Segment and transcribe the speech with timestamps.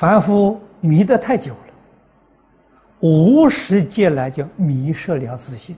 [0.00, 1.74] 凡夫迷得太久了，
[3.00, 5.76] 五十劫来就迷失了自信，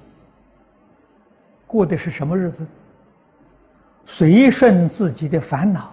[1.67, 2.65] 过的是什么日子？
[4.07, 5.93] 随顺自己的烦恼，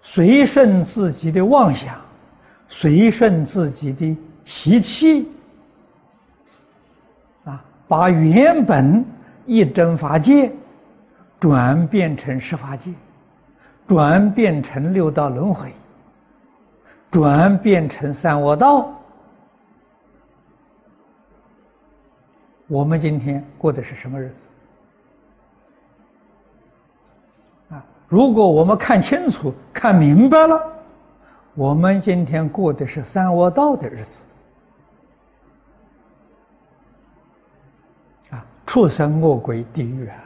[0.00, 1.94] 随顺自己的妄想，
[2.66, 5.28] 随顺自己的习气，
[7.44, 9.04] 啊，把原本
[9.46, 10.52] 一真法界
[11.38, 12.90] 转变成十法界，
[13.86, 15.72] 转变成六道轮回，
[17.10, 18.92] 转变成三恶道。
[22.66, 24.48] 我们今天过的是什么日子？
[27.68, 30.58] 啊如果我们看清楚、看明白了，
[31.54, 34.24] 我们今天过的是三恶道的日子，
[38.30, 40.16] 啊，畜生、恶鬼、地狱啊！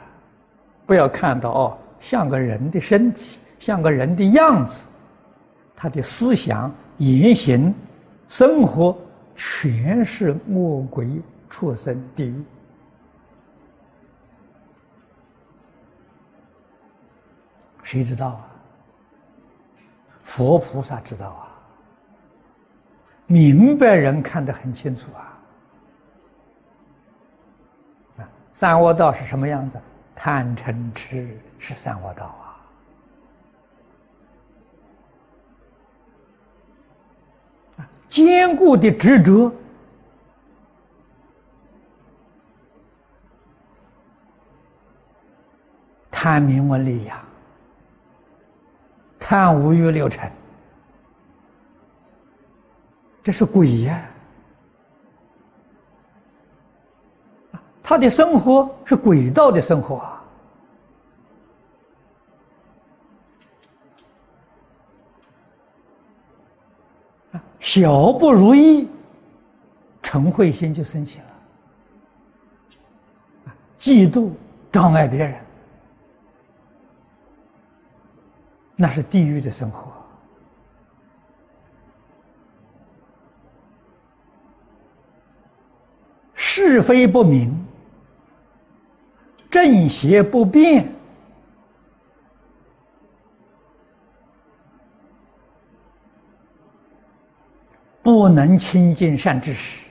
[0.85, 4.87] 不要看到哦，像个人的身体，像个人的样子，
[5.75, 7.75] 他的思想、言行、
[8.27, 8.97] 生活，
[9.35, 12.43] 全是恶鬼、畜生、地狱。
[17.83, 18.45] 谁知道啊？
[20.23, 21.45] 佛菩萨知道啊。
[23.25, 25.39] 明白人看得很清楚啊。
[28.17, 29.79] 啊，三恶道是什么样子？
[30.15, 32.45] 贪嗔痴是三恶道啊。
[37.77, 39.51] 啊，坚固的执着，
[46.09, 47.23] 贪名闻利呀。
[49.19, 50.31] 贪五欲六尘，
[53.21, 54.09] 这是鬼呀！
[57.83, 60.18] 他的生活是轨道的生活啊！
[67.59, 68.87] 小不如意，
[70.01, 71.25] 嗔恚心就升起了，
[73.77, 74.31] 嫉妒
[74.71, 75.35] 障碍别人。
[78.75, 79.91] 那是地狱的生活，
[86.33, 87.53] 是非不明，
[89.49, 90.89] 正邪不辨，
[98.01, 99.89] 不能亲近善知识，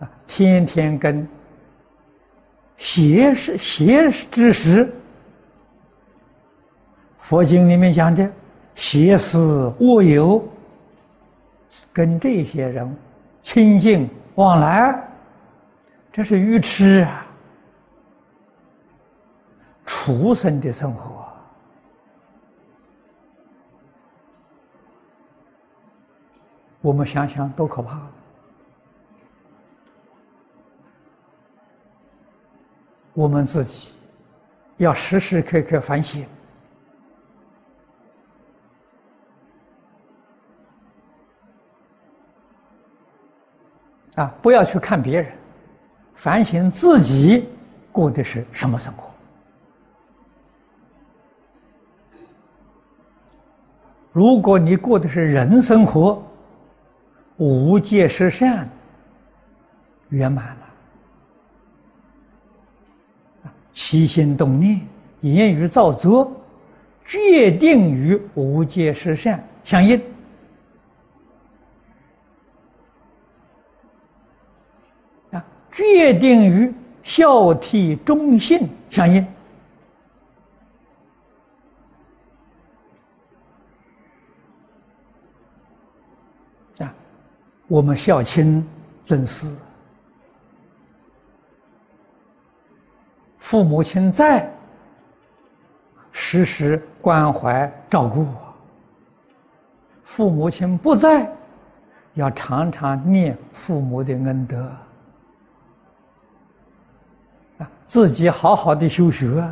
[0.00, 1.26] 啊，天天跟
[2.76, 4.92] 邪是邪知识。
[7.18, 8.30] 佛经里面讲的
[8.74, 10.42] 邪思恶友，
[11.92, 12.96] 跟这些人
[13.40, 15.08] 亲近往来，
[16.10, 17.24] 这是愚痴啊！
[19.86, 21.31] 畜生的生活，
[26.82, 27.98] 我们想想多可怕！
[33.14, 33.98] 我们自己
[34.78, 36.26] 要时时刻刻反省。
[44.16, 44.34] 啊！
[44.42, 45.32] 不要去看别人，
[46.14, 47.48] 反省自己
[47.90, 49.10] 过的是什么生活。
[54.12, 56.22] 如果你过的是人生活，
[57.42, 58.70] 无界十善
[60.10, 60.60] 圆满了，
[63.72, 64.80] 起心动念、
[65.22, 66.30] 言语造作，
[67.04, 70.00] 决定与无界十善相应。
[75.32, 76.72] 啊决定于
[77.02, 79.26] 孝悌忠信相应
[87.68, 88.66] 我们孝亲
[89.04, 89.56] 尊师，
[93.38, 94.52] 父母亲在，
[96.10, 98.26] 时时关怀照顾；
[100.04, 101.30] 父母亲不在，
[102.14, 104.70] 要常常念父母的恩德。
[107.86, 109.50] 自己好好的修学，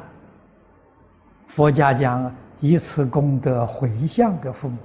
[1.46, 4.78] 佛家讲以此功德回向给父母。